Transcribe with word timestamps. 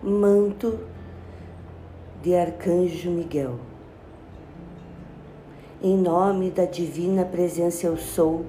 Manto 0.00 0.78
de 2.22 2.32
Arcanjo 2.32 3.10
Miguel. 3.10 3.56
Em 5.82 5.96
nome 5.96 6.52
da 6.52 6.66
divina 6.66 7.24
presença 7.24 7.88
eu 7.88 7.96
sou, 7.96 8.46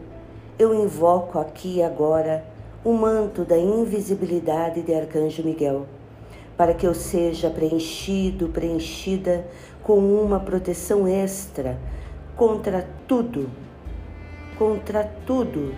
eu 0.60 0.76
invoco 0.76 1.40
aqui 1.40 1.78
e 1.78 1.84
agora 1.84 2.46
o 2.86 2.94
manto 2.94 3.44
da 3.44 3.58
invisibilidade 3.58 4.84
de 4.84 4.94
Arcanjo 4.94 5.44
Miguel, 5.44 5.88
para 6.56 6.76
que 6.76 6.86
eu 6.86 6.94
seja 6.94 7.50
preenchido, 7.50 8.50
preenchida 8.50 9.48
com 9.82 9.98
uma 9.98 10.40
proteção 10.40 11.08
extra 11.08 11.80
contra 12.36 12.88
tudo, 13.08 13.50
contra 14.56 15.04
tudo, 15.26 15.74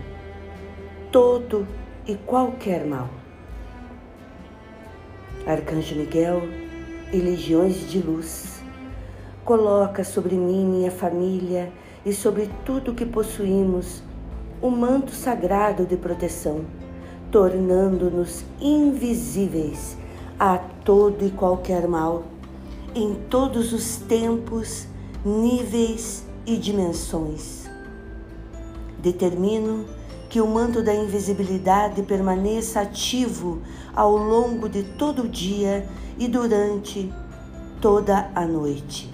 todo 1.13 1.66
e 2.05 2.16
qualquer 2.16 2.85
mal. 2.85 3.20
Arcanjo 5.45 5.95
Miguel 5.95 6.44
e 7.12 7.18
legiões 7.18 7.90
de 7.90 8.00
luz, 8.00 8.62
coloca 9.44 10.04
sobre 10.04 10.36
mim, 10.36 10.66
minha 10.66 10.91
família 10.91 11.72
e 12.05 12.14
sobre 12.14 12.50
tudo 12.64 12.94
que 12.94 13.05
possuímos 13.05 14.04
o 14.62 14.67
um 14.67 14.72
manto 14.72 15.12
sagrado 15.12 15.86
de 15.86 15.98
proteção, 15.98 16.66
tornando-nos 17.31 18.44
invisíveis 18.59 19.98
a 20.40 20.58
todo 20.58 21.26
e 21.26 21.31
qualquer 21.31 21.88
mal, 21.88 22.23
em 22.94 23.16
todos 23.30 23.73
os 23.73 23.98
tempos, 23.98 24.86
níveis 25.26 26.23
e 26.45 26.58
dimensões. 26.58 27.70
Determino 29.00 29.86
que 30.31 30.40
o 30.40 30.48
manto 30.48 30.81
da 30.81 30.95
invisibilidade 30.95 32.02
permaneça 32.03 32.80
ativo 32.80 33.61
ao 33.94 34.16
longo 34.16 34.69
de 34.69 34.81
todo 34.81 35.23
o 35.23 35.28
dia 35.28 35.86
e 36.17 36.25
durante 36.25 37.14
toda 37.81 38.31
a 38.33 38.45
noite, 38.45 39.14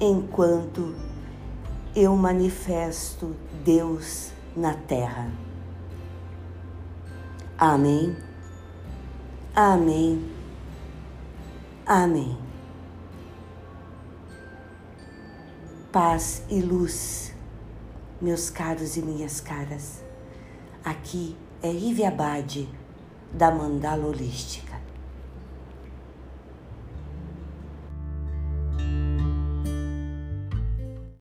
enquanto 0.00 0.96
eu 1.94 2.16
manifesto 2.16 3.36
Deus 3.64 4.32
na 4.56 4.74
terra. 4.74 5.30
Amém. 7.56 8.16
Amém. 9.54 10.28
Amém. 11.86 12.36
Paz 15.92 16.42
e 16.50 16.60
luz, 16.60 17.32
meus 18.20 18.50
caros 18.50 18.96
e 18.96 19.02
minhas 19.02 19.40
caras 19.40 20.08
Aqui 20.88 21.36
é 21.62 21.70
Ive 21.70 22.02
Abade, 22.02 22.66
da 23.30 23.50
Mandala 23.50 24.06
Holística. 24.06 24.67